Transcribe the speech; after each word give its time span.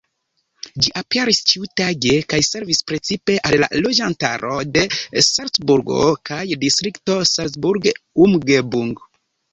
Ĝi 0.83 0.91
aperis 1.01 1.41
ĉiutage 1.51 2.15
kaj 2.33 2.39
servis 2.47 2.79
precipe 2.91 3.35
al 3.49 3.57
la 3.65 3.69
loĝantaro 3.87 4.55
de 4.79 4.87
Salcburgo 5.27 6.01
kaj 6.31 6.41
Distrikto 6.65 7.19
Salzburg-Umgebung. 7.37 8.93